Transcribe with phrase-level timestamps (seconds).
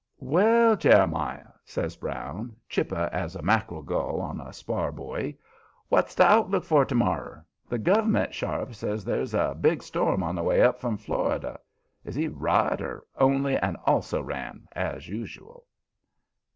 [0.17, 5.37] "Well, Jeremiah," says Brown, chipper as a mack'rel gull on a spar buoy,
[5.89, 7.45] "what's the outlook for to morrer?
[7.69, 11.59] The Gov'ment sharp says there's a big storm on the way up from Florida.
[12.03, 15.67] Is he right, or only an 'also ran,' as usual?"